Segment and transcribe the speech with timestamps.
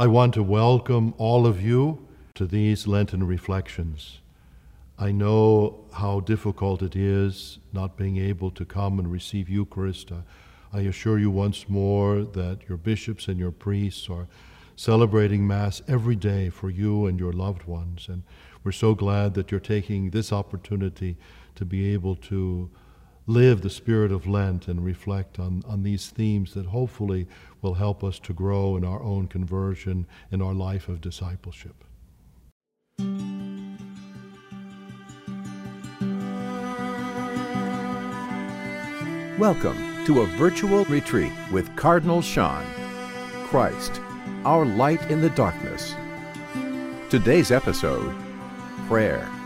[0.00, 4.20] I want to welcome all of you to these Lenten reflections.
[4.98, 10.10] I know how difficult it is not being able to come and receive Eucharist.
[10.72, 14.26] I assure you once more that your bishops and your priests are
[14.74, 18.06] celebrating Mass every day for you and your loved ones.
[18.08, 18.22] And
[18.64, 21.18] we're so glad that you're taking this opportunity
[21.56, 22.70] to be able to
[23.26, 27.26] live the spirit of Lent and reflect on, on these themes that hopefully
[27.62, 31.84] will help us to grow in our own conversion in our life of discipleship.
[39.38, 42.64] Welcome to a virtual retreat with Cardinal Seán.
[43.46, 44.00] Christ,
[44.44, 45.94] our light in the darkness.
[47.08, 48.14] Today's episode
[48.86, 49.39] Prayer.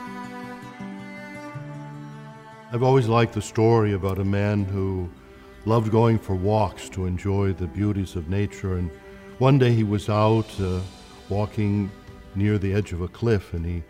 [2.74, 5.08] I've always liked the story about a man who
[5.64, 8.78] loved going for walks to enjoy the beauties of nature.
[8.78, 8.90] And
[9.38, 10.80] one day he was out uh,
[11.28, 11.88] walking
[12.34, 13.84] near the edge of a cliff and he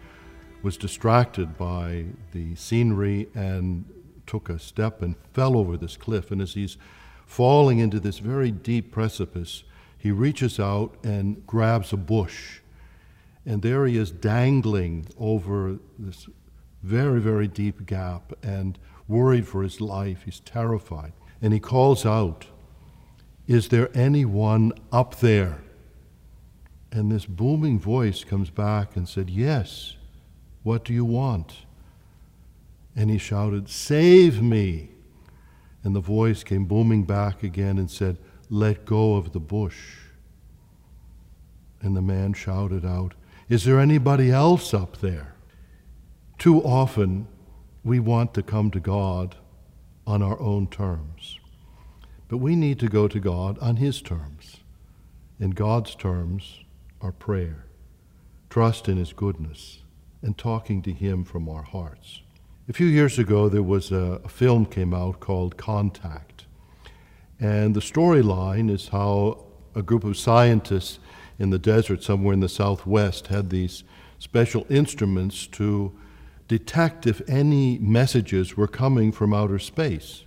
[0.62, 3.86] was distracted by the scenery and
[4.26, 6.30] took a step and fell over this cliff.
[6.30, 6.76] And as he's
[7.24, 9.64] falling into this very deep precipice,
[9.96, 12.60] he reaches out and grabs a bush.
[13.46, 16.28] And there he is dangling over this
[16.84, 20.22] very, very deep gap and worried for his life.
[20.24, 21.14] He's terrified.
[21.40, 22.46] And he calls out,
[23.46, 25.62] Is there anyone up there?
[26.92, 29.96] And this booming voice comes back and said, Yes.
[30.62, 31.64] What do you want?
[32.94, 34.90] And he shouted, Save me.
[35.82, 38.18] And the voice came booming back again and said,
[38.50, 39.96] Let go of the bush.
[41.80, 43.14] And the man shouted out,
[43.48, 45.33] Is there anybody else up there?
[46.38, 47.26] Too often,
[47.84, 49.36] we want to come to God
[50.06, 51.38] on our own terms.
[52.28, 54.56] But we need to go to God on His terms.
[55.38, 56.60] And God's terms
[57.00, 57.66] are prayer,
[58.50, 59.80] trust in His goodness,
[60.22, 62.22] and talking to Him from our hearts.
[62.68, 66.46] A few years ago, there was a, a film came out called Contact.
[67.38, 69.44] And the storyline is how
[69.74, 70.98] a group of scientists
[71.38, 73.84] in the desert somewhere in the southwest had these
[74.18, 75.92] special instruments to
[76.48, 80.24] detect if any messages were coming from outer space.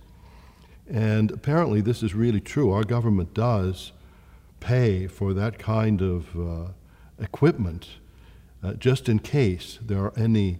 [0.88, 2.72] And apparently, this is really true.
[2.72, 3.92] Our government does
[4.60, 6.72] pay for that kind of uh,
[7.20, 7.88] equipment
[8.62, 10.58] uh, just in case there are any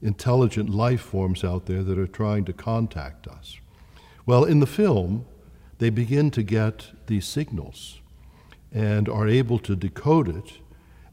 [0.00, 3.58] intelligent life forms out there that are trying to contact us.
[4.24, 5.26] Well, in the film,
[5.78, 8.00] they begin to get these signals
[8.72, 10.58] and are able to decode it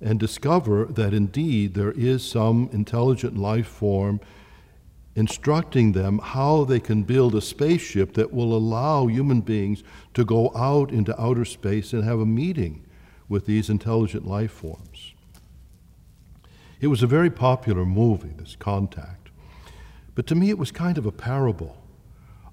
[0.01, 4.19] and discover that indeed there is some intelligent life form
[5.15, 9.81] instructing them how they can build a spaceship that will allow human beings
[10.13, 12.85] to go out into outer space and have a meeting
[13.29, 15.13] with these intelligent life forms.
[16.81, 19.29] It was a very popular movie, this Contact.
[20.13, 21.81] But to me, it was kind of a parable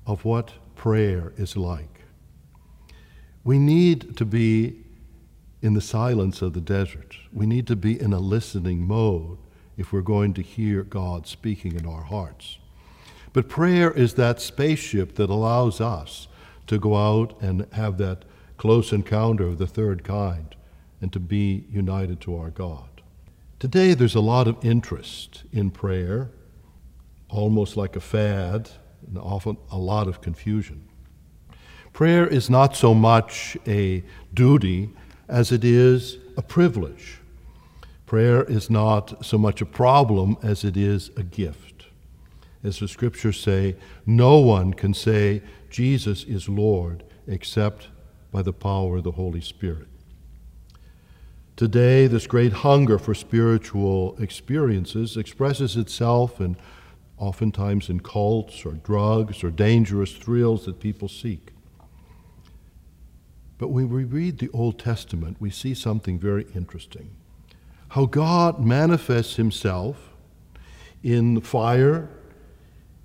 [0.06, 2.00] of what prayer is like.
[3.44, 4.81] We need to be
[5.62, 7.16] in the silence of the desert.
[7.32, 9.38] We need to be in a listening mode
[9.76, 12.58] if we're going to hear God speaking in our hearts.
[13.32, 16.28] But prayer is that spaceship that allows us
[16.66, 18.24] to go out and have that
[18.58, 20.54] close encounter of the third kind
[21.00, 22.88] and to be united to our God.
[23.58, 26.30] Today, there's a lot of interest in prayer,
[27.28, 28.70] almost like a fad,
[29.06, 30.88] and often a lot of confusion.
[31.92, 34.02] Prayer is not so much a
[34.34, 34.90] duty
[35.32, 37.18] as it is a privilege.
[38.04, 41.86] Prayer is not so much a problem as it is a gift.
[42.62, 47.88] As the scriptures say, no one can say Jesus is Lord except
[48.30, 49.88] by the power of the Holy Spirit.
[51.56, 56.58] Today, this great hunger for spiritual experiences expresses itself in
[57.16, 61.52] oftentimes in cults or drugs or dangerous thrills that people seek.
[63.62, 67.10] But when we read the Old Testament, we see something very interesting.
[67.90, 70.08] How God manifests himself
[71.04, 72.08] in the fire,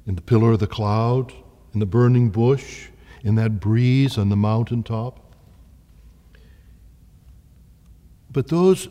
[0.07, 1.31] in the pillar of the cloud,
[1.75, 2.88] in the burning bush,
[3.24, 5.31] in that breeze on the mountaintop.
[8.31, 8.88] But those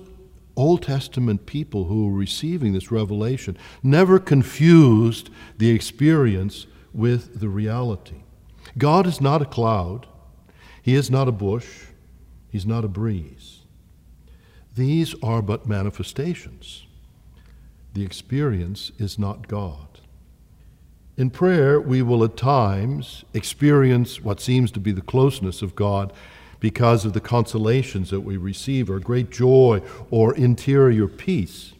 [0.54, 8.22] Old Testament people who were receiving this revelation never confused the experience with the reality.
[8.78, 10.06] God is not a cloud,
[10.86, 11.66] He is not a bush,
[12.48, 13.62] He's not a breeze.
[14.76, 16.86] These are but manifestations.
[17.94, 19.98] The experience is not God.
[21.16, 26.12] In prayer, we will at times experience what seems to be the closeness of God
[26.60, 31.72] because of the consolations that we receive, or great joy, or interior peace.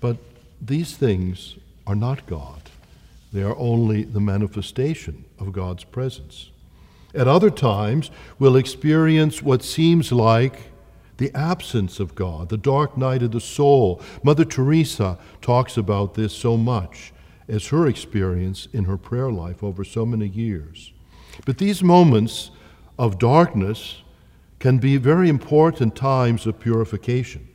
[0.00, 0.16] But
[0.60, 1.54] these things
[1.86, 2.62] are not God.
[3.32, 6.50] They are only the manifestation of God's presence.
[7.14, 10.72] At other times, we'll experience what seems like
[11.18, 14.00] the absence of God, the dark night of the soul.
[14.22, 17.12] Mother Teresa talks about this so much
[17.48, 20.92] as her experience in her prayer life over so many years.
[21.44, 22.50] But these moments
[22.98, 24.02] of darkness
[24.58, 27.48] can be very important times of purification.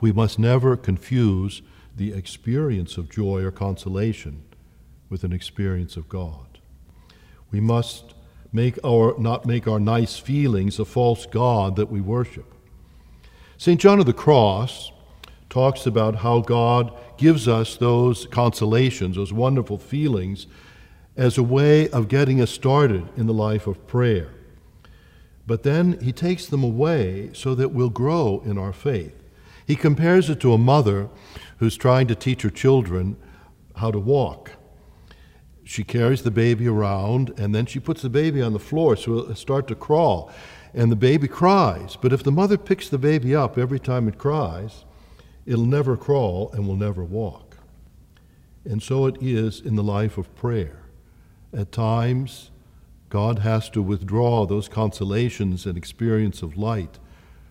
[0.00, 1.62] We must never confuse
[1.96, 4.42] the experience of joy or consolation
[5.08, 6.58] with an experience of God.
[7.50, 8.13] We must
[8.54, 12.54] make our, not make our nice feelings a false God that we worship.
[13.58, 13.80] St.
[13.80, 14.92] John of the Cross
[15.50, 20.46] talks about how God gives us those consolations, those wonderful feelings,
[21.16, 24.30] as a way of getting us started in the life of prayer.
[25.46, 29.20] But then he takes them away so that we'll grow in our faith.
[29.66, 31.08] He compares it to a mother
[31.58, 33.16] who's trying to teach her children
[33.76, 34.52] how to walk.
[35.64, 39.18] She carries the baby around and then she puts the baby on the floor so
[39.18, 40.30] it'll start to crawl.
[40.74, 41.96] And the baby cries.
[41.96, 44.84] But if the mother picks the baby up every time it cries,
[45.46, 47.56] it'll never crawl and will never walk.
[48.64, 50.82] And so it is in the life of prayer.
[51.52, 52.50] At times,
[53.08, 56.98] God has to withdraw those consolations and experience of light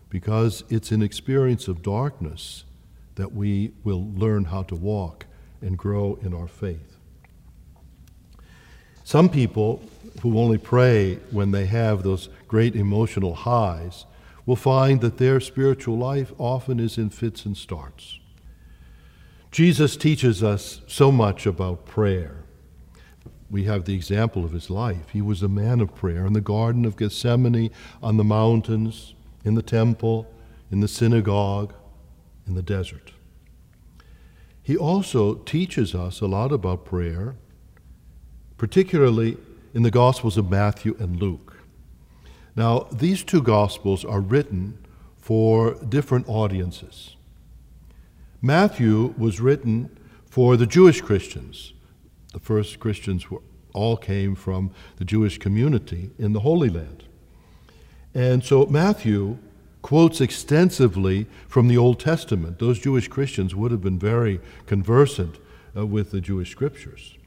[0.10, 2.66] because it's an experience of darkness
[3.16, 5.26] that we will learn how to walk
[5.62, 6.93] and grow in our faith.
[9.04, 9.82] Some people
[10.22, 14.06] who only pray when they have those great emotional highs
[14.46, 18.20] will find that their spiritual life often is in fits and starts.
[19.52, 22.38] Jesus teaches us so much about prayer.
[23.50, 25.10] We have the example of his life.
[25.10, 27.70] He was a man of prayer in the Garden of Gethsemane,
[28.02, 29.14] on the mountains,
[29.46, 30.28] in the temple,
[30.72, 31.74] in the synagogue,
[32.48, 33.12] in the desert.
[34.64, 37.36] He also teaches us a lot about prayer,
[38.64, 39.36] particularly
[39.74, 41.58] in the Gospels of Matthew and Luke.
[42.56, 44.78] Now, these two Gospels are written
[45.18, 47.18] for different audiences.
[48.42, 49.90] Matthew was written
[50.30, 51.74] for the Jewish Christians.
[52.32, 53.42] The first Christians were,
[53.74, 57.04] all came from the Jewish community in the Holy Land.
[58.16, 59.40] And so Matthew
[59.82, 62.60] quotes extensively from the Old Testament.
[62.60, 65.36] Those Jewish Christians would have been very conversant
[65.76, 67.18] uh, with the Jewish scriptures.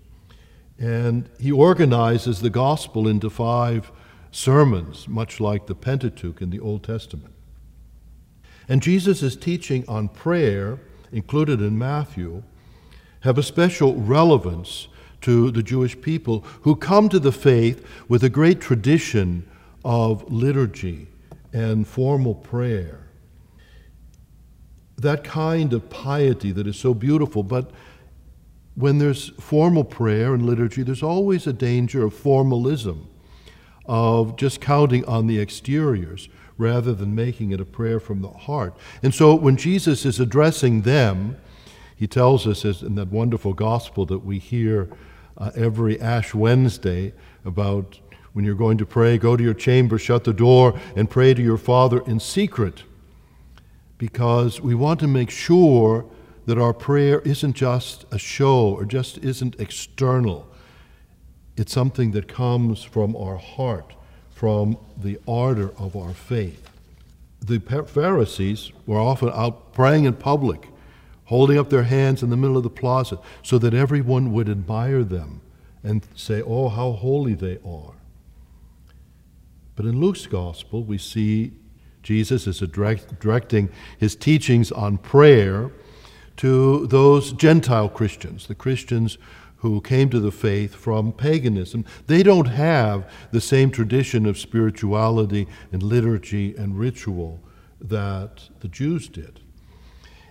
[0.79, 3.91] And he organizes the gospel into five
[4.31, 7.33] sermons, much like the Pentateuch in the Old Testament.
[8.69, 10.79] And Jesus' teaching on prayer,
[11.13, 12.43] included in Matthew,
[13.21, 14.89] have a special relevance
[15.23, 19.49] to the Jewish people who come to the faith with a great tradition
[19.85, 21.09] of liturgy
[21.53, 23.09] and formal prayer.
[24.99, 27.71] That kind of piety that is so beautiful, but
[28.77, 33.09] when there's formal prayer and liturgy, there's always a danger of formalism,
[33.87, 36.29] of just counting on the exteriors
[36.59, 38.77] rather than making it a prayer from the heart.
[39.03, 41.37] And so when Jesus is addressing them,
[41.97, 44.89] he tells us in that wonderful gospel that we hear
[45.39, 47.13] uh, every Ash Wednesday
[47.45, 47.99] about
[48.35, 51.43] when you're going to pray, go to your chamber, shut the door, and pray to
[51.43, 52.83] your Father in secret.
[53.97, 56.05] Because we want to make sure
[56.47, 60.49] that our prayer isn't just a show or just isn't external.
[61.57, 63.93] It's something that comes from our heart,
[64.31, 66.71] from the ardor of our faith.
[67.41, 70.69] The Pharisees were often out praying in public,
[71.25, 75.03] holding up their hands in the middle of the plaza so that everyone would admire
[75.03, 75.41] them
[75.83, 77.95] and say, Oh, how holy they are.
[79.75, 81.53] But in Luke's gospel, we see
[82.03, 85.71] Jesus is direct, directing his teachings on prayer
[86.37, 89.19] to those Gentile Christians, the Christians
[89.59, 91.85] who came to the faith from paganism.
[92.07, 97.41] They don't have the same tradition of spirituality and liturgy and ritual
[97.81, 99.41] that the Jews did.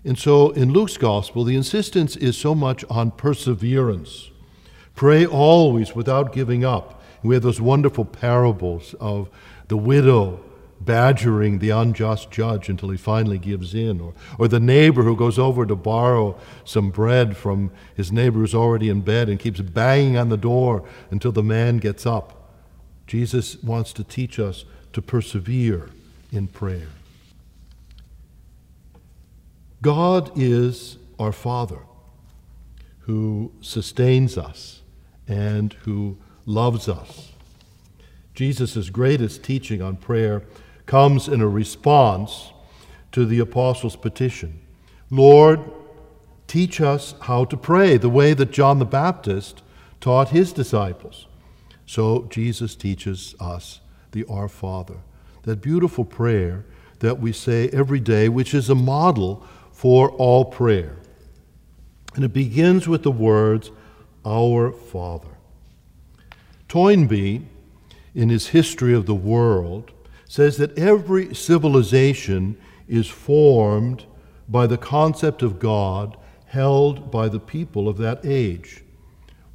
[0.04, 4.30] And so in Luke's gospel, the insistence is so much on perseverance.
[4.94, 7.02] Pray always without giving up.
[7.24, 9.30] We have those wonderful parables of
[9.68, 10.40] the widow
[10.82, 15.40] badgering the unjust judge until he finally gives in, or, or the neighbor who goes
[15.40, 20.18] over to borrow some bread from his neighbor who's already in bed and keeps banging
[20.18, 22.52] on the door until the man gets up.
[23.08, 25.90] Jesus wants to teach us to persevere
[26.32, 26.88] in prayer.
[29.82, 31.80] God is our Father
[33.02, 34.82] who sustains us
[35.28, 37.32] and who loves us.
[38.34, 40.44] Jesus' greatest teaching on prayer
[40.86, 42.52] comes in a response
[43.12, 44.62] to the apostles' petition
[45.10, 45.62] Lord,
[46.48, 49.62] teach us how to pray the way that John the Baptist
[50.02, 51.28] taught his disciples.
[51.86, 54.98] So Jesus teaches us the Our Father,
[55.44, 56.66] that beautiful prayer
[57.00, 60.96] that we say every day, which is a model for all prayer.
[62.16, 63.72] And it begins with the words,
[64.26, 65.38] Our Father.
[66.68, 67.44] Toynbee,
[68.16, 69.92] in his History of the World,
[70.36, 72.58] says that every civilization
[72.90, 74.04] is formed
[74.50, 78.84] by the concept of God held by the people of that age.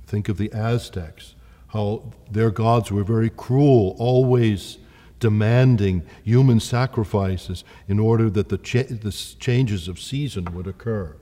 [0.07, 1.35] Think of the Aztecs,
[1.67, 4.79] how their gods were very cruel, always
[5.19, 11.15] demanding human sacrifices in order that the, cha- the changes of season would occur.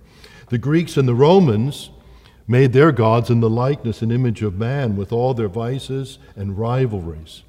[0.51, 1.91] The Greeks and the Romans
[2.47, 6.57] made their gods in the likeness and image of man with all their vices and
[6.57, 7.43] rivalries.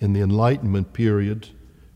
[0.00, 1.50] In the Enlightenment period,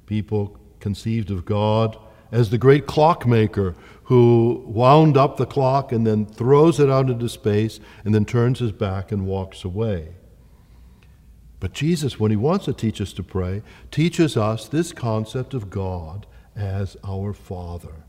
[0.07, 1.97] people conceived of God
[2.31, 7.29] as the great clockmaker who wound up the clock and then throws it out into
[7.29, 10.17] space and then turns his back and walks away.
[11.61, 15.71] But Jesus, when he wants to teach us to pray, teaches us this concept of
[15.71, 18.05] God as our Father.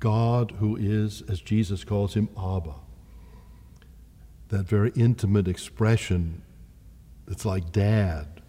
[0.00, 2.74] God, who is, as Jesus calls him, Abba.
[4.48, 6.42] That very intimate expression
[7.26, 8.42] that's like dad.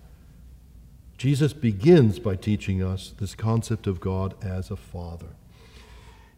[1.18, 5.36] Jesus begins by teaching us this concept of God as a father.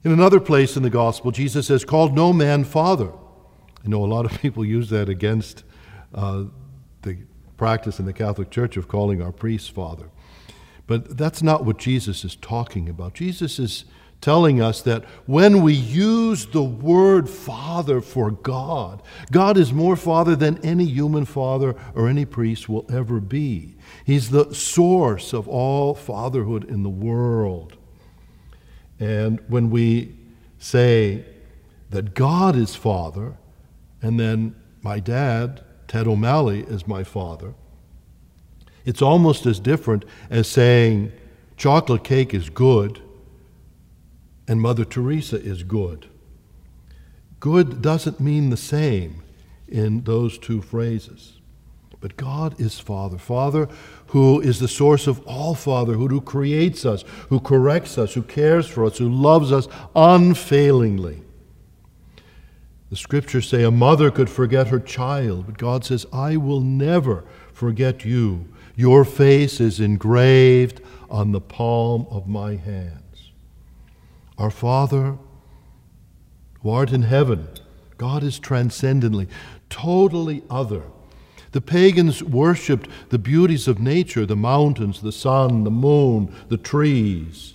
[0.03, 3.11] In another place in the gospel, Jesus says, Called no man father.
[3.83, 5.63] I know a lot of people use that against
[6.13, 6.45] uh,
[7.01, 7.17] the
[7.57, 10.09] practice in the Catholic Church of calling our priests father.
[10.87, 13.15] But that's not what Jesus is talking about.
[13.15, 13.85] Jesus is
[14.25, 20.35] telling us that when we use the word Father for God, God is more Father
[20.35, 23.75] than any human father or any priest will ever be.
[24.03, 27.77] He's the source of all fatherhood in the world.
[28.99, 30.17] And when we
[30.57, 31.23] say
[31.91, 33.37] that God is Father,
[34.01, 37.53] and then my dad, Ted O'Malley, is my father,
[38.85, 41.11] it's almost as different as saying
[41.57, 43.03] chocolate cake is good
[44.47, 46.07] and Mother Teresa is good.
[47.39, 49.23] Good doesn't mean the same
[49.67, 51.39] in those two phrases.
[51.99, 53.17] But God is Father.
[53.17, 53.67] Father
[54.07, 58.67] who is the source of all fatherhood, who creates us, who corrects us, who cares
[58.67, 61.21] for us, who loves us unfailingly.
[62.89, 67.25] The scriptures say a mother could forget her child, but God says, I will never
[67.51, 68.47] forget you.
[68.75, 73.04] Your face is engraved on the palm of my hand.
[74.37, 75.17] Our Father,
[76.61, 77.47] who art in heaven,
[77.97, 79.27] God is transcendently,
[79.69, 80.83] totally other.
[81.51, 87.53] The pagans worshiped the beauties of nature, the mountains, the sun, the moon, the trees.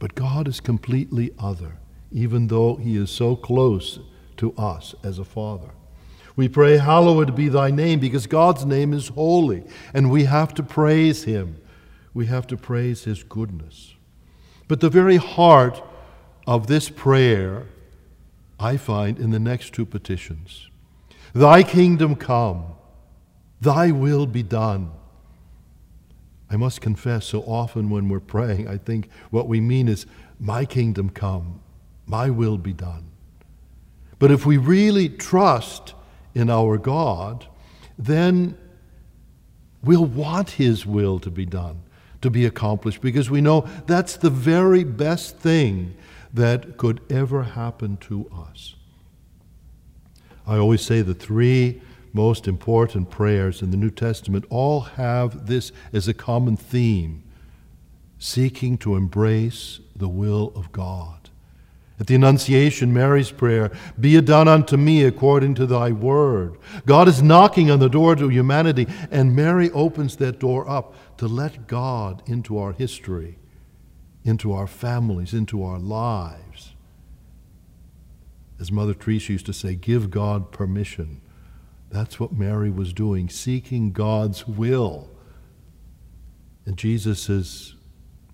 [0.00, 1.76] But God is completely other,
[2.10, 4.00] even though He is so close
[4.38, 5.70] to us as a Father.
[6.34, 9.64] We pray, Hallowed be thy name, because God's name is holy,
[9.94, 11.60] and we have to praise Him.
[12.12, 13.95] We have to praise His goodness.
[14.68, 15.82] But the very heart
[16.46, 17.66] of this prayer
[18.58, 20.68] I find in the next two petitions
[21.34, 22.64] Thy kingdom come,
[23.60, 24.90] thy will be done.
[26.48, 30.06] I must confess, so often when we're praying, I think what we mean is,
[30.38, 31.60] My kingdom come,
[32.06, 33.10] my will be done.
[34.18, 35.94] But if we really trust
[36.34, 37.46] in our God,
[37.98, 38.56] then
[39.82, 41.82] we'll want His will to be done
[42.22, 45.96] to be accomplished because we know that's the very best thing
[46.32, 48.74] that could ever happen to us.
[50.46, 51.80] I always say the three
[52.12, 57.22] most important prayers in the New Testament all have this as a common theme
[58.18, 61.15] seeking to embrace the will of God.
[61.98, 66.58] At the Annunciation, Mary's prayer, Be it done unto me according to thy word.
[66.84, 71.26] God is knocking on the door to humanity, and Mary opens that door up to
[71.26, 73.38] let God into our history,
[74.24, 76.74] into our families, into our lives.
[78.60, 81.22] As Mother Teresa used to say, give God permission.
[81.90, 85.08] That's what Mary was doing, seeking God's will.
[86.66, 87.75] And Jesus'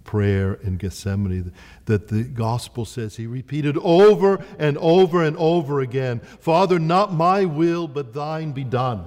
[0.04, 1.52] prayer in Gethsemane
[1.86, 7.44] that the gospel says he repeated over and over and over again Father, not my
[7.44, 9.04] will, but thine be done.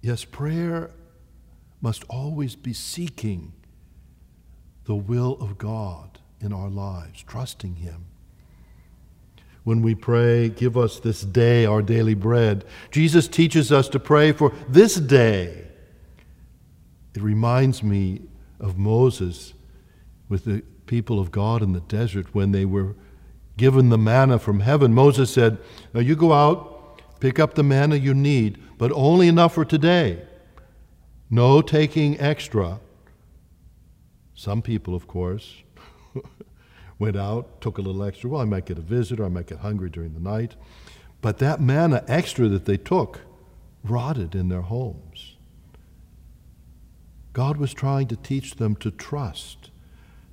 [0.00, 0.90] Yes, prayer
[1.80, 3.52] must always be seeking
[4.84, 8.06] the will of God in our lives, trusting Him.
[9.64, 12.64] when we pray, Give us this day our daily bread.
[12.90, 15.68] Jesus teaches us to pray for this day.
[17.14, 18.22] It reminds me
[18.58, 19.54] of Moses
[20.32, 22.96] with the people of God in the desert when they were
[23.58, 24.94] given the manna from heaven.
[24.94, 25.58] Moses said,
[25.92, 30.22] Now you go out, pick up the manna you need, but only enough for today.
[31.28, 32.80] No taking extra.
[34.32, 35.56] Some people, of course,
[36.98, 38.30] went out, took a little extra.
[38.30, 40.56] Well, I might get a visitor, I might get hungry during the night.
[41.20, 43.20] But that manna extra that they took
[43.84, 45.36] rotted in their homes.
[47.34, 49.68] God was trying to teach them to trust,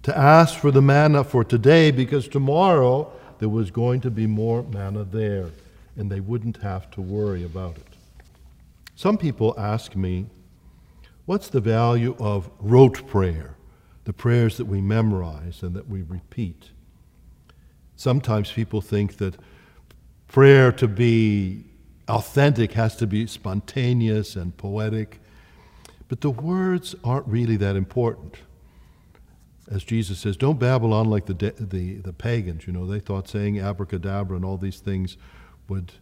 [0.09, 4.63] to ask for the manna for today because tomorrow there was going to be more
[4.63, 5.49] manna there
[5.95, 7.87] and they wouldn't have to worry about it.
[8.95, 10.27] Some people ask me,
[11.25, 13.55] what's the value of rote prayer?
[14.09, 16.71] the prayers that we memorize and that we repeat.
[17.95, 19.35] Sometimes people think that
[20.27, 21.63] prayer to be
[22.07, 25.19] authentic has to be spontaneous and poetic,
[26.07, 28.37] but the words aren't really that important.
[29.71, 32.65] As Jesus says, don't babble on like the, the, the pagans.
[32.65, 35.15] You know, they thought saying abracadabra and all these things
[35.67, 35.93] would,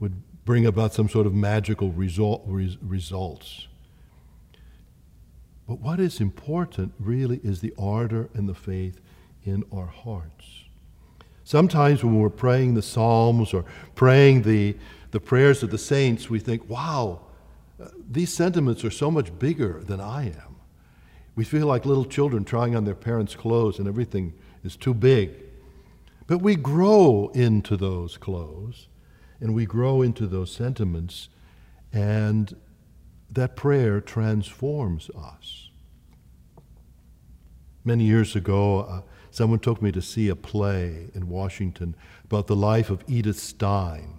[0.00, 3.68] would bring about some sort of magical result, res, results.
[5.68, 9.02] But what is important really is the ardor and the faith
[9.44, 10.64] in our hearts.
[11.44, 14.76] Sometimes when we're praying the Psalms or praying the,
[15.10, 17.20] the prayers of the saints, we think, wow,
[17.82, 20.47] uh, these sentiments are so much bigger than I am.
[21.38, 24.32] We feel like little children trying on their parents' clothes and everything
[24.64, 25.30] is too big.
[26.26, 28.88] But we grow into those clothes
[29.40, 31.28] and we grow into those sentiments,
[31.92, 32.56] and
[33.30, 35.70] that prayer transforms us.
[37.84, 42.56] Many years ago, uh, someone took me to see a play in Washington about the
[42.56, 44.14] life of Edith Stein,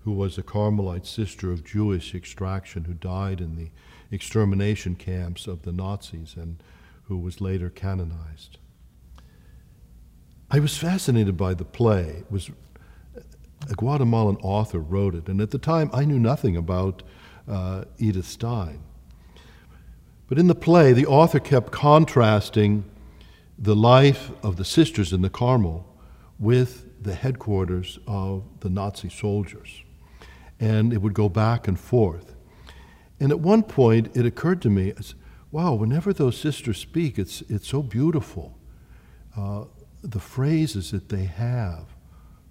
[0.00, 3.70] who was a Carmelite sister of Jewish extraction who died in the
[4.12, 6.62] extermination camps of the Nazis and
[7.04, 8.58] who was later canonized.
[10.50, 12.02] I was fascinated by the play.
[12.18, 12.50] It was
[13.68, 17.02] a Guatemalan author wrote it, and at the time I knew nothing about
[17.48, 18.80] uh, Edith Stein.
[20.28, 22.84] But in the play, the author kept contrasting
[23.58, 25.86] the life of the sisters in the Carmel
[26.38, 29.82] with the headquarters of the Nazi soldiers.
[30.58, 32.31] And it would go back and forth.
[33.22, 34.94] And at one point, it occurred to me,
[35.52, 38.58] wow, whenever those sisters speak, it's, it's so beautiful.
[39.36, 39.66] Uh,
[40.02, 41.84] the phrases that they have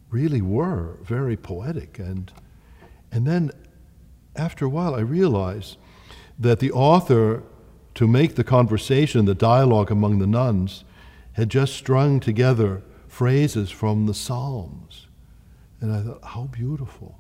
[0.10, 2.00] really were very poetic.
[2.00, 2.32] And,
[3.12, 3.52] and then
[4.38, 5.76] after a while, I realized
[6.40, 7.44] that the author,
[7.96, 10.86] to make the conversation, the dialogue among the nuns,
[11.34, 15.08] had just strung together phrases from the Psalms.
[15.82, 17.20] And I thought, how beautiful.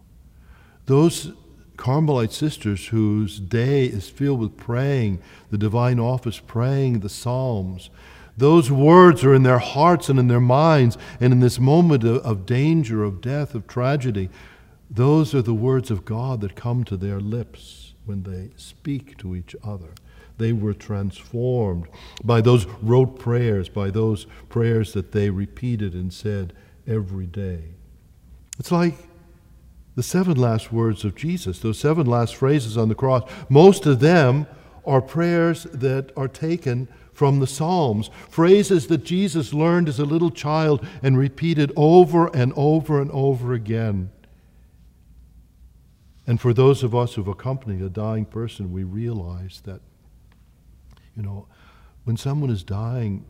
[0.85, 1.33] Those
[1.81, 7.89] Carmelite sisters whose day is filled with praying the divine office, praying the Psalms,
[8.37, 12.17] those words are in their hearts and in their minds, and in this moment of,
[12.17, 14.29] of danger, of death, of tragedy,
[14.91, 19.35] those are the words of God that come to their lips when they speak to
[19.35, 19.89] each other.
[20.37, 21.87] They were transformed
[22.23, 26.53] by those rote prayers, by those prayers that they repeated and said
[26.85, 27.73] every day.
[28.59, 28.97] It's like
[30.01, 33.21] the seven last words of Jesus, those seven last phrases on the cross.
[33.49, 34.47] Most of them
[34.83, 40.31] are prayers that are taken from the Psalms, phrases that Jesus learned as a little
[40.31, 44.09] child and repeated over and over and over again.
[46.25, 49.81] And for those of us who've accompanied a dying person, we realize that,
[51.15, 51.45] you know,
[52.05, 53.23] when someone is dying,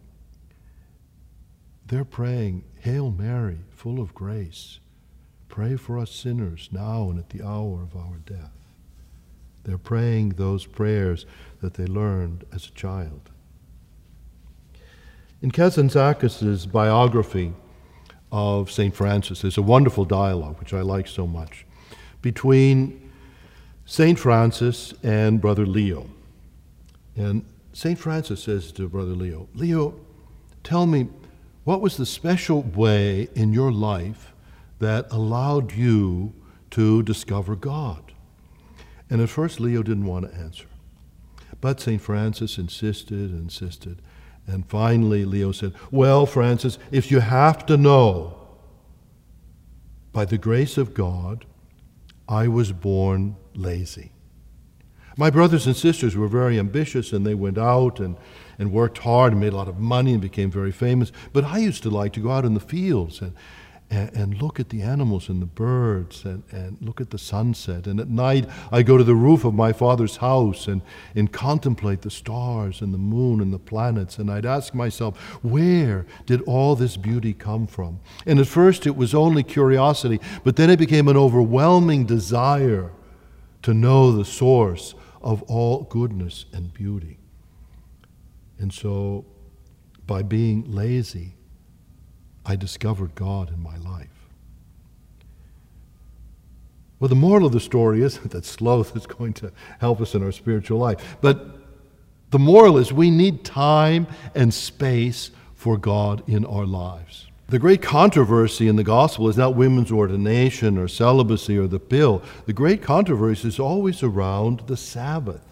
[1.85, 4.79] they're praying, Hail Mary, full of grace.
[5.51, 8.53] Pray for us sinners now and at the hour of our death.
[9.65, 11.25] They're praying those prayers
[11.59, 13.29] that they learned as a child.
[15.41, 17.53] In Kazantzakis' biography
[18.31, 18.95] of St.
[18.95, 21.65] Francis, there's a wonderful dialogue, which I like so much
[22.21, 23.11] between
[23.85, 24.17] St.
[24.17, 26.09] Francis and Brother Leo.
[27.17, 27.99] And St.
[27.99, 29.99] Francis says to Brother Leo, Leo,
[30.63, 31.09] tell me,
[31.65, 34.30] what was the special way in your life
[34.81, 36.33] that allowed you
[36.71, 38.11] to discover God?
[39.09, 40.65] And at first, Leo didn't want to answer.
[41.59, 42.01] But St.
[42.01, 44.01] Francis insisted insisted.
[44.47, 48.37] And finally, Leo said, Well, Francis, if you have to know,
[50.11, 51.45] by the grace of God,
[52.27, 54.11] I was born lazy.
[55.17, 58.17] My brothers and sisters were very ambitious and they went out and,
[58.57, 61.11] and worked hard and made a lot of money and became very famous.
[61.33, 63.35] But I used to like to go out in the fields and,
[63.91, 67.87] and, and, look at the animals and the birds and, and look at the sunset.
[67.87, 70.81] And at night, I go to the roof of my father's house and,
[71.13, 74.17] and contemplate the stars and the moon and the planets.
[74.17, 77.99] And I'd ask myself, where did all this beauty come from?
[78.25, 82.91] And at first, it was only curiosity, but then it became an overwhelming desire
[83.63, 87.17] to know the source of all goodness and beauty.
[88.57, 89.25] And so,
[90.07, 91.35] by being lazy,
[92.45, 94.07] I discovered God in my life.
[96.99, 100.23] Well, the moral of the story isn't that sloth is going to help us in
[100.23, 101.57] our spiritual life, but
[102.29, 107.27] the moral is we need time and space for God in our lives.
[107.49, 112.23] The great controversy in the gospel is not women's ordination or celibacy or the pill.
[112.45, 115.43] The great controversy is always around the Sabbath.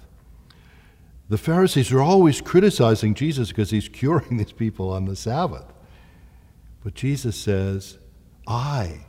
[1.27, 5.65] The Pharisees are always criticizing Jesus because he's curing these people on the Sabbath.
[6.83, 7.97] But Jesus says,
[8.47, 9.05] I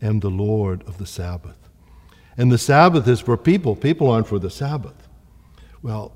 [0.00, 1.56] am the Lord of the Sabbath.
[2.36, 3.76] And the Sabbath is for people.
[3.76, 5.08] People aren't for the Sabbath.
[5.82, 6.12] Well,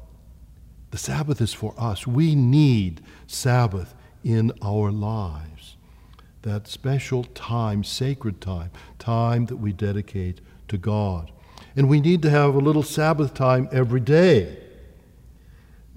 [0.91, 2.07] the Sabbath is for us.
[2.07, 5.77] We need Sabbath in our lives.
[6.43, 11.31] That special time, sacred time, time that we dedicate to God.
[11.75, 14.59] And we need to have a little Sabbath time every day.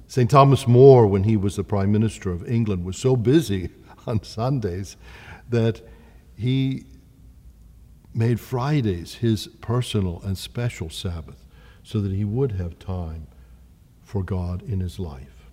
[0.07, 0.29] St.
[0.29, 3.69] Thomas More, when he was the Prime Minister of England, was so busy
[4.07, 4.97] on Sundays
[5.49, 5.81] that
[6.35, 6.85] he
[8.13, 11.45] made Fridays his personal and special Sabbath
[11.83, 13.27] so that he would have time
[14.01, 15.45] for God in his life.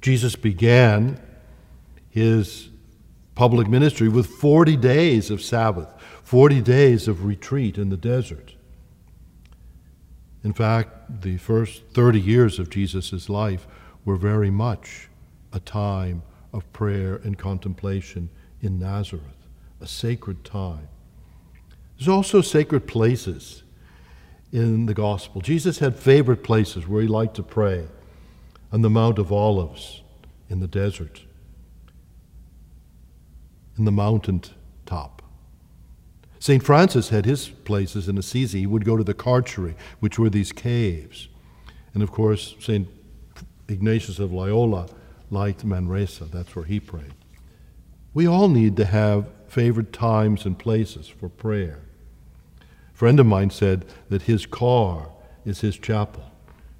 [0.00, 1.20] Jesus began
[2.10, 2.70] his
[3.34, 5.92] public ministry with 40 days of Sabbath,
[6.24, 8.54] 40 days of retreat in the desert.
[10.42, 13.66] In fact, the first 30 years of Jesus' life
[14.04, 15.08] were very much
[15.52, 16.22] a time
[16.56, 18.30] of prayer and contemplation
[18.62, 19.46] in Nazareth,
[19.80, 20.88] a sacred time.
[21.98, 23.62] There's also sacred places
[24.52, 25.42] in the gospel.
[25.42, 27.86] Jesus had favorite places where he liked to pray
[28.72, 30.02] on the Mount of Olives
[30.48, 31.22] in the desert,
[33.76, 34.42] in the mountain
[34.86, 35.22] top.
[36.38, 36.62] St.
[36.62, 38.60] Francis had his places in Assisi.
[38.60, 41.28] He would go to the Carceri, which were these caves.
[41.92, 42.88] And of course, St.
[43.68, 44.86] Ignatius of Loyola
[45.30, 46.24] liked Manresa.
[46.24, 47.14] That's where he prayed.
[48.14, 51.80] We all need to have favorite times and places for prayer.
[52.60, 55.10] A friend of mine said that his car
[55.44, 56.24] is his chapel.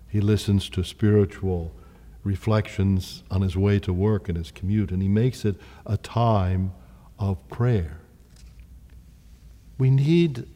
[0.09, 1.73] He listens to spiritual
[2.25, 6.73] reflections on his way to work and his commute, and he makes it a time
[7.19, 7.99] of prayer.
[9.79, 10.49] We need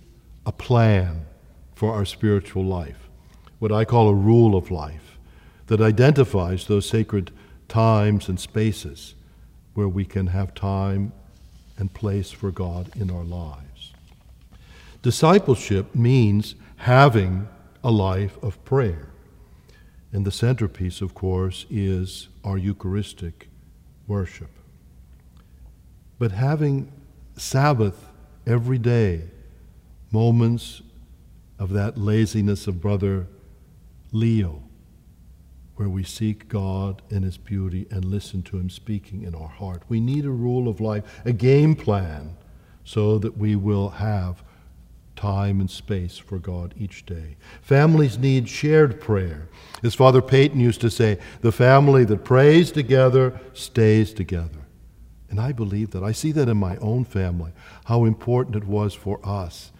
[0.46, 1.26] a plan
[1.74, 3.08] for our spiritual life,
[3.58, 5.18] what I call a rule of life,
[5.66, 7.30] that identifies those sacred
[7.70, 9.14] times and spaces
[9.72, 11.12] where we can have time
[11.78, 13.94] and place for God in our lives.
[15.00, 17.48] Discipleship means having
[17.82, 19.08] a life of prayer.
[20.12, 23.48] And the centerpiece, of course, is our Eucharistic
[24.06, 24.50] worship.
[26.18, 26.92] But having
[27.36, 28.06] Sabbath
[28.46, 29.22] every day,
[30.10, 30.82] moments
[31.58, 33.26] of that laziness of Brother
[34.12, 34.62] Leo,
[35.80, 39.82] where we seek God and His beauty and listen to Him speaking in our heart.
[39.88, 42.36] We need a rule of life, a game plan,
[42.84, 44.42] so that we will have
[45.16, 47.38] time and space for God each day.
[47.62, 49.48] Families need shared prayer.
[49.82, 54.66] As Father Peyton used to say, the family that prays together stays together.
[55.30, 56.02] And I believe that.
[56.02, 57.52] I see that in my own family,
[57.86, 59.72] how important it was for us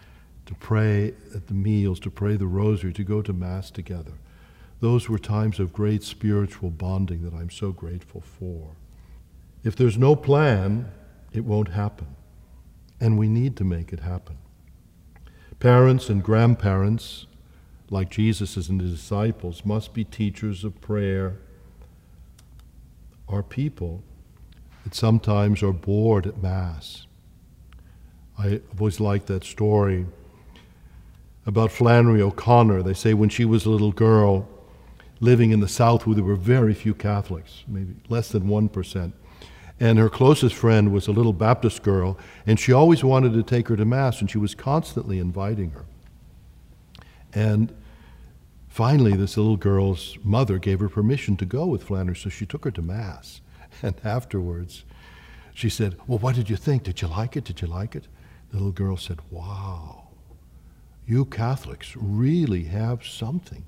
[0.47, 4.13] to pray at the meals, to pray the rosary, to go to Mass together.
[4.81, 8.75] Those were times of great spiritual bonding that I'm so grateful for.
[9.63, 10.91] If there's no plan,
[11.31, 12.07] it won't happen.
[12.99, 14.37] And we need to make it happen.
[15.59, 17.27] Parents and grandparents,
[17.91, 21.37] like Jesus and his disciples, must be teachers of prayer.
[23.29, 24.03] Our people
[24.83, 27.05] that sometimes are bored at Mass.
[28.39, 30.07] I always like that story
[31.45, 32.81] about Flannery O'Connor.
[32.81, 34.49] They say when she was a little girl,
[35.21, 39.13] living in the South where there were very few Catholics, maybe less than 1%.
[39.79, 43.67] And her closest friend was a little Baptist girl, and she always wanted to take
[43.69, 45.85] her to Mass, and she was constantly inviting her.
[47.33, 47.73] And
[48.67, 52.65] finally, this little girl's mother gave her permission to go with Flannery, so she took
[52.65, 53.41] her to Mass.
[53.81, 54.83] And afterwards,
[55.53, 56.83] she said, Well, what did you think?
[56.83, 57.45] Did you like it?
[57.45, 58.07] Did you like it?
[58.49, 60.09] The little girl said, Wow,
[61.07, 63.63] you Catholics really have something.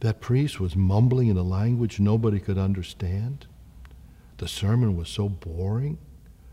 [0.00, 3.46] That priest was mumbling in a language nobody could understand.
[4.38, 5.98] The sermon was so boring.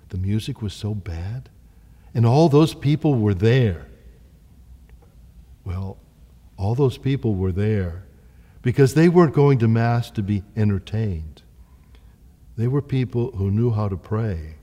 [0.09, 1.49] the music was so bad,
[2.13, 3.87] and all those people were there.
[5.65, 5.97] Well,
[6.55, 8.03] all those people were there
[8.61, 11.41] because they weren't going to Mass to be entertained.
[12.55, 14.55] They were people who knew how to pray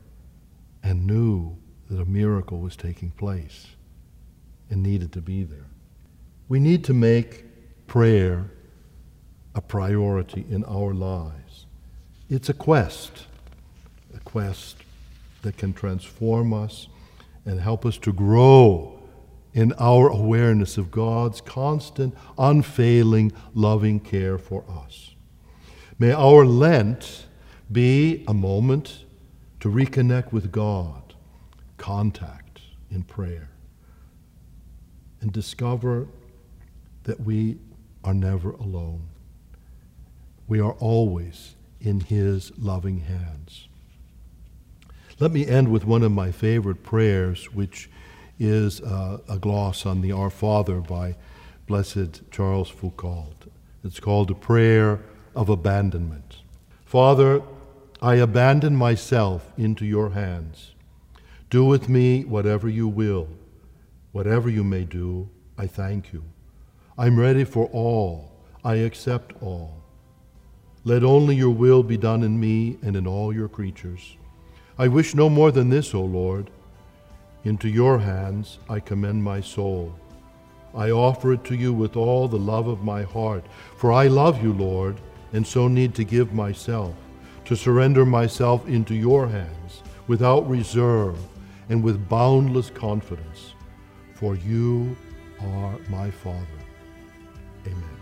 [0.84, 1.56] and knew
[1.90, 3.66] that a miracle was taking place
[4.70, 5.66] and needed to be there.
[6.48, 7.44] We need to make
[7.88, 8.50] prayer
[9.54, 11.66] a priority in our lives.
[12.28, 13.26] It's a quest,
[14.14, 14.76] a quest
[15.42, 16.88] that can transform us
[17.44, 19.00] and help us to grow
[19.52, 25.14] in our awareness of God's constant, unfailing, loving care for us.
[25.98, 27.26] May our Lent
[27.70, 29.04] be a moment
[29.60, 31.14] to reconnect with God,
[31.76, 32.60] contact
[32.90, 33.50] in prayer,
[35.20, 36.06] and discover
[37.04, 37.58] that we
[38.04, 39.08] are never alone.
[40.50, 43.68] We are always in His loving hands.
[45.20, 47.88] Let me end with one of my favorite prayers, which
[48.36, 51.14] is uh, a gloss on the Our Father by
[51.68, 53.48] Blessed Charles Foucauld.
[53.84, 54.98] It's called a prayer
[55.36, 56.38] of abandonment.
[56.84, 57.42] Father,
[58.02, 60.72] I abandon myself into your hands.
[61.48, 63.28] Do with me whatever you will.
[64.10, 66.24] Whatever you may do, I thank you.
[66.98, 68.32] I'm ready for all.
[68.64, 69.79] I accept all.
[70.84, 74.16] Let only your will be done in me and in all your creatures.
[74.78, 76.50] I wish no more than this, O Lord.
[77.44, 79.94] Into your hands I commend my soul.
[80.74, 83.44] I offer it to you with all the love of my heart,
[83.76, 85.00] for I love you, Lord,
[85.32, 86.94] and so need to give myself,
[87.44, 91.18] to surrender myself into your hands without reserve
[91.68, 93.54] and with boundless confidence,
[94.14, 94.96] for you
[95.40, 96.46] are my Father.
[97.66, 97.99] Amen.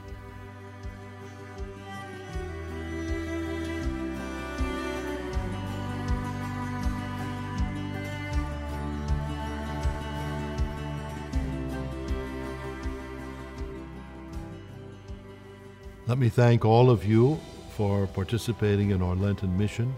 [16.08, 17.38] Let me thank all of you
[17.76, 19.94] for participating in our Lenten mission.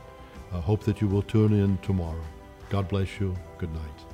[0.52, 2.24] I hope that you will tune in tomorrow.
[2.68, 3.36] God bless you.
[3.58, 4.09] Good night.